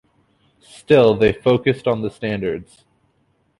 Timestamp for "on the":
1.85-2.09